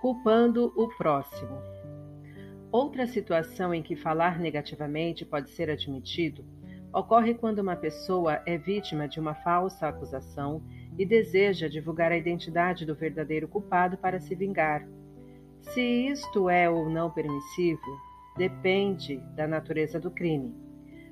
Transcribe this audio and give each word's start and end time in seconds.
culpando 0.00 0.72
o 0.76 0.88
próximo. 0.96 1.58
Outra 2.70 3.06
situação 3.06 3.72
em 3.72 3.82
que 3.82 3.96
falar 3.96 4.38
negativamente 4.38 5.24
pode 5.24 5.50
ser 5.50 5.70
admitido 5.70 6.44
ocorre 6.92 7.34
quando 7.34 7.58
uma 7.58 7.76
pessoa 7.76 8.42
é 8.46 8.56
vítima 8.56 9.06
de 9.06 9.20
uma 9.20 9.34
falsa 9.34 9.88
acusação 9.88 10.62
e 10.98 11.04
deseja 11.04 11.68
divulgar 11.68 12.12
a 12.12 12.16
identidade 12.16 12.84
do 12.84 12.94
verdadeiro 12.94 13.46
culpado 13.46 13.96
para 13.98 14.20
se 14.20 14.34
vingar. 14.34 14.86
Se 15.60 15.80
isto 15.80 16.48
é 16.48 16.68
ou 16.68 16.88
não 16.88 17.10
permissível, 17.10 17.96
depende 18.36 19.18
da 19.34 19.46
natureza 19.46 20.00
do 20.00 20.10
crime. 20.10 20.54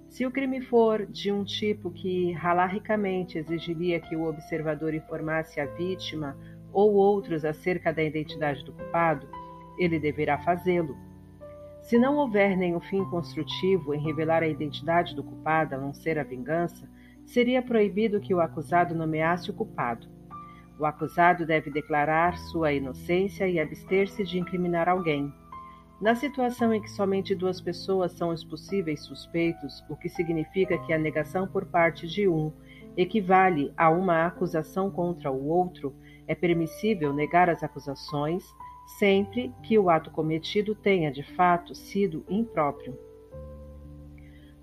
Se 0.08 0.24
o 0.24 0.30
crime 0.30 0.60
for 0.60 1.04
de 1.04 1.30
um 1.30 1.44
tipo 1.44 1.90
que 1.90 2.32
ralaricamente 2.32 3.38
exigiria 3.38 4.00
que 4.00 4.16
o 4.16 4.24
observador 4.24 4.94
informasse 4.94 5.60
a 5.60 5.66
vítima 5.66 6.36
ou 6.76 6.92
outros 6.92 7.42
acerca 7.42 7.90
da 7.90 8.02
identidade 8.02 8.62
do 8.62 8.70
culpado, 8.70 9.26
ele 9.78 9.98
deverá 9.98 10.36
fazê-lo. 10.36 10.94
Se 11.80 11.98
não 11.98 12.18
houver 12.18 12.54
nenhum 12.54 12.80
fim 12.80 13.02
construtivo 13.06 13.94
em 13.94 13.98
revelar 13.98 14.42
a 14.42 14.46
identidade 14.46 15.16
do 15.16 15.24
culpado 15.24 15.74
a 15.74 15.78
não 15.78 15.94
ser 15.94 16.18
a 16.18 16.22
vingança, 16.22 16.86
seria 17.24 17.62
proibido 17.62 18.20
que 18.20 18.34
o 18.34 18.40
acusado 18.40 18.94
nomeasse 18.94 19.50
o 19.50 19.54
culpado. 19.54 20.06
O 20.78 20.84
acusado 20.84 21.46
deve 21.46 21.70
declarar 21.70 22.36
sua 22.36 22.74
inocência 22.74 23.48
e 23.48 23.58
abster-se 23.58 24.22
de 24.22 24.38
incriminar 24.38 24.86
alguém. 24.86 25.32
Na 25.98 26.14
situação 26.14 26.74
em 26.74 26.82
que 26.82 26.90
somente 26.90 27.34
duas 27.34 27.58
pessoas 27.58 28.12
são 28.12 28.28
os 28.28 28.44
possíveis 28.44 29.00
suspeitos, 29.00 29.82
o 29.88 29.96
que 29.96 30.10
significa 30.10 30.76
que 30.76 30.92
a 30.92 30.98
negação 30.98 31.48
por 31.48 31.64
parte 31.64 32.06
de 32.06 32.28
um 32.28 32.52
equivale 32.96 33.72
a 33.76 33.90
uma 33.90 34.26
acusação 34.26 34.90
contra 34.90 35.30
o 35.30 35.48
outro, 35.48 35.94
é 36.26 36.34
permissível 36.34 37.12
negar 37.12 37.50
as 37.50 37.62
acusações 37.62 38.44
sempre 38.98 39.52
que 39.62 39.78
o 39.78 39.90
ato 39.90 40.10
cometido 40.10 40.74
tenha 40.74 41.10
de 41.10 41.22
fato 41.34 41.74
sido 41.74 42.24
impróprio. 42.28 42.96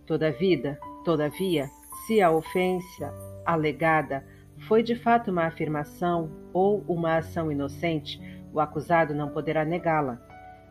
Todavia, 0.06 0.80
todavia, 1.04 1.70
se 2.06 2.22
a 2.22 2.32
ofensa 2.32 3.14
alegada 3.46 4.26
foi 4.68 4.82
de 4.82 4.96
fato 4.96 5.32
uma 5.32 5.46
afirmação 5.46 6.32
ou 6.54 6.84
uma 6.88 7.18
ação 7.18 7.52
inocente, 7.52 8.20
o 8.54 8.60
acusado 8.60 9.14
não 9.14 9.30
poderá 9.30 9.66
negá-la. 9.66 10.22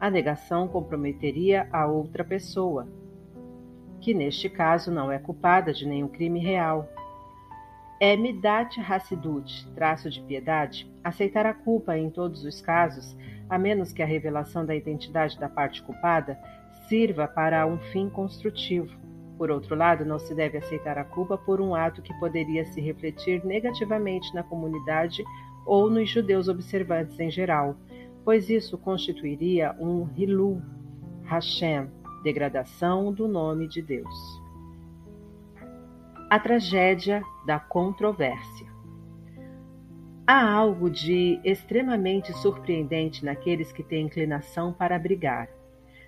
A 0.00 0.10
negação 0.10 0.68
comprometeria 0.68 1.68
a 1.72 1.86
outra 1.86 2.24
pessoa, 2.24 2.88
que 4.00 4.12
neste 4.12 4.48
caso 4.48 4.90
não 4.90 5.12
é 5.12 5.18
culpada 5.18 5.72
de 5.72 5.86
nenhum 5.86 6.08
crime 6.08 6.40
real. 6.40 6.88
É 8.04 8.16
midat 8.16 8.80
hassidut, 8.80 9.64
traço 9.76 10.10
de 10.10 10.20
piedade, 10.22 10.92
aceitar 11.04 11.46
a 11.46 11.54
culpa 11.54 11.96
em 11.96 12.10
todos 12.10 12.44
os 12.44 12.60
casos, 12.60 13.16
a 13.48 13.56
menos 13.56 13.92
que 13.92 14.02
a 14.02 14.04
revelação 14.04 14.66
da 14.66 14.74
identidade 14.74 15.38
da 15.38 15.48
parte 15.48 15.80
culpada 15.84 16.36
sirva 16.88 17.28
para 17.28 17.64
um 17.64 17.78
fim 17.78 18.08
construtivo. 18.08 18.90
Por 19.38 19.52
outro 19.52 19.76
lado, 19.76 20.04
não 20.04 20.18
se 20.18 20.34
deve 20.34 20.58
aceitar 20.58 20.98
a 20.98 21.04
culpa 21.04 21.38
por 21.38 21.60
um 21.60 21.76
ato 21.76 22.02
que 22.02 22.12
poderia 22.18 22.64
se 22.64 22.80
refletir 22.80 23.44
negativamente 23.44 24.34
na 24.34 24.42
comunidade 24.42 25.22
ou 25.64 25.88
nos 25.88 26.10
judeus 26.10 26.48
observantes 26.48 27.20
em 27.20 27.30
geral, 27.30 27.76
pois 28.24 28.50
isso 28.50 28.76
constituiria 28.76 29.76
um 29.78 30.08
Hilu 30.16 30.60
Hashem, 31.22 31.86
degradação 32.24 33.12
do 33.12 33.28
nome 33.28 33.68
de 33.68 33.80
Deus. 33.80 34.41
A 36.32 36.38
tragédia 36.38 37.22
da 37.44 37.58
controvérsia. 37.60 38.66
Há 40.26 40.50
algo 40.50 40.88
de 40.88 41.38
extremamente 41.44 42.32
surpreendente 42.32 43.22
naqueles 43.22 43.70
que 43.70 43.82
têm 43.82 44.06
inclinação 44.06 44.72
para 44.72 44.98
brigar. 44.98 45.50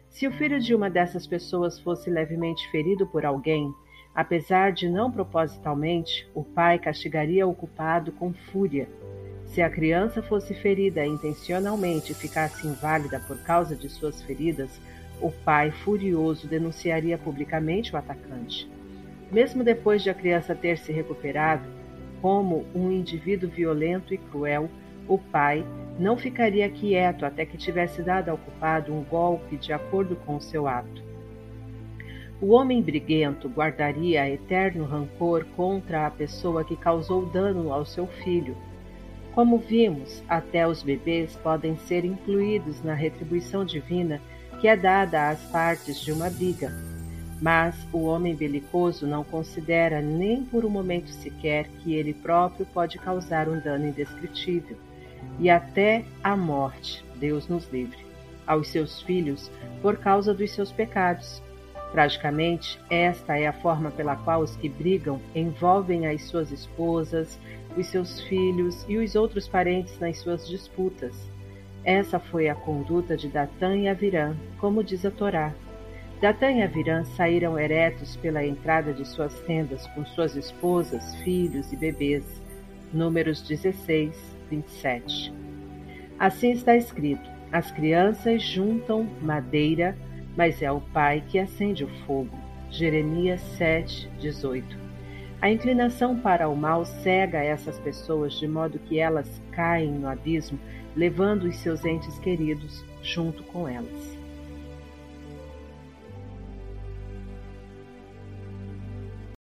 Se 0.09 0.27
o 0.27 0.33
filho 0.33 0.59
de 0.59 0.75
uma 0.75 0.89
dessas 0.89 1.27
pessoas 1.27 1.79
fosse 1.79 2.09
levemente 2.09 2.67
ferido 2.71 3.07
por 3.07 3.27
alguém, 3.27 3.71
apesar 4.15 4.73
de 4.73 4.89
não 4.89 5.13
propositalmente, 5.13 6.27
o 6.35 6.43
pai 6.43 6.79
castigaria 6.79 7.47
o 7.47 7.55
culpado 7.55 8.11
com 8.11 8.33
fúria. 8.33 8.89
Se 9.45 9.61
a 9.61 9.69
criança 9.69 10.23
fosse 10.23 10.55
ferida 10.55 11.05
intencionalmente 11.05 12.13
e 12.13 12.15
ficasse 12.15 12.67
inválida 12.67 13.21
por 13.21 13.37
causa 13.43 13.77
de 13.77 13.91
suas 13.91 14.23
feridas, 14.23 14.81
o 15.21 15.31
pai 15.31 15.71
furioso 15.71 16.49
denunciaria 16.49 17.19
publicamente 17.19 17.93
o 17.93 17.99
atacante. 17.99 18.73
Mesmo 19.31 19.65
depois 19.65 20.03
de 20.03 20.11
a 20.11 20.15
criança 20.15 20.55
ter 20.55 20.79
se 20.79 20.93
recuperado, 20.93 21.65
como 22.21 22.65
um 22.75 22.91
indivíduo 22.91 23.51
violento 23.51 24.15
e 24.15 24.19
cruel, 24.19 24.71
o 25.07 25.19
pai 25.19 25.65
não 25.99 26.17
ficaria 26.17 26.69
quieto 26.69 27.25
até 27.25 27.45
que 27.45 27.57
tivesse 27.57 28.03
dado 28.03 28.31
ao 28.31 28.39
culpado 28.39 28.93
um 28.93 29.03
golpe 29.05 29.57
de 29.57 29.73
acordo 29.73 30.17
com 30.17 30.37
o 30.37 30.41
seu 30.41 30.67
ato. 30.67 31.03
O 32.41 32.53
homem 32.53 32.83
briguento 32.83 33.49
guardaria 33.49 34.29
eterno 34.29 34.85
rancor 34.85 35.45
contra 35.57 36.07
a 36.07 36.11
pessoa 36.11 36.65
que 36.65 36.77
causou 36.77 37.27
dano 37.27 37.73
ao 37.73 37.85
seu 37.85 38.07
filho. 38.07 38.57
Como 39.35 39.59
vimos, 39.59 40.23
até 40.29 40.67
os 40.67 40.83
bebês 40.83 41.37
podem 41.37 41.77
ser 41.77 42.05
incluídos 42.05 42.83
na 42.83 42.95
retribuição 42.95 43.65
divina 43.65 44.21
que 44.61 44.69
é 44.69 44.77
dada 44.77 45.29
às 45.29 45.41
partes 45.51 46.01
de 46.01 46.13
uma 46.13 46.31
briga. 46.31 46.94
Mas 47.41 47.77
o 47.93 48.05
homem 48.05 48.35
belicoso 48.35 49.07
não 49.07 49.25
considera 49.25 50.01
nem 50.01 50.45
por 50.45 50.65
um 50.65 50.71
momento 50.71 51.11
sequer 51.11 51.69
que 51.81 51.95
ele 51.95 52.15
próprio 52.15 52.67
pode 52.67 52.99
causar 52.99 53.49
um 53.49 53.59
dano 53.59 53.87
indescritível 53.87 54.77
e 55.39 55.51
até 55.51 56.05
a 56.23 56.37
morte, 56.37 57.05
Deus 57.17 57.49
nos 57.49 57.69
livre, 57.73 57.99
aos 58.47 58.69
seus 58.69 59.03
filhos 59.03 59.51
por 59.83 59.97
causa 59.97 60.33
dos 60.33 60.51
seus 60.53 60.71
pecados. 60.71 61.43
Tragicamente, 61.93 62.79
esta 62.91 63.39
é 63.39 63.47
a 63.47 63.53
forma 63.53 63.91
pela 63.91 64.17
qual 64.17 64.41
os 64.41 64.57
que 64.57 64.69
brigam 64.69 65.21
envolvem 65.35 66.07
as 66.07 66.25
suas 66.25 66.51
esposas, 66.51 67.39
os 67.77 67.87
seus 67.87 68.21
filhos 68.23 68.85
e 68.89 68.97
os 68.97 69.15
outros 69.15 69.47
parentes 69.47 69.99
nas 69.99 70.19
suas 70.19 70.49
disputas. 70.49 71.15
Essa 71.85 72.19
foi 72.19 72.49
a 72.49 72.55
conduta 72.55 73.17
de 73.17 73.29
Datã 73.29 73.77
e 73.77 73.89
Avirã, 73.89 74.35
como 74.59 74.83
diz 74.83 75.05
a 75.05 75.11
Torá. 75.11 75.53
Datã 76.21 76.51
e 76.53 76.63
Avirã 76.63 77.05
saíram 77.05 77.59
eretos 77.59 78.17
pela 78.17 78.45
entrada 78.45 78.93
de 78.93 79.05
suas 79.05 79.39
tendas 79.41 79.87
com 79.89 80.07
suas 80.07 80.37
esposas, 80.37 81.15
filhos 81.17 81.73
e 81.73 81.77
bebês. 81.77 82.25
Números 82.93 83.43
16, 83.43 84.17
27. 84.49 85.35
Assim 86.19 86.53
está 86.53 86.77
escrito: 86.77 87.29
As 87.53 87.71
crianças 87.71 88.43
juntam 88.43 89.09
madeira, 89.21 89.97
mas 90.37 90.63
é 90.63 90.71
o 90.71 90.81
pai 90.81 91.23
que 91.29 91.39
acende 91.39 91.85
o 91.85 91.89
fogo. 92.07 92.39
Jeremias 92.71 93.41
7, 93.59 94.09
18. 94.21 94.79
A 95.43 95.51
inclinação 95.51 96.19
para 96.19 96.49
o 96.49 96.57
mal 96.57 96.87
cega 96.87 97.43
essas 97.43 97.79
pessoas 97.81 98.33
de 98.35 98.49
modo 98.49 98.79
que 98.79 98.99
elas 98.99 99.43
caem 99.53 99.93
no 99.93 100.09
abismo, 100.09 100.59
levando 100.97 101.45
os 101.45 101.57
seus 101.57 101.85
entes 101.85 102.19
queridos 102.21 102.85
junto 103.03 103.43
com 103.45 103.69
elas. 103.69 104.24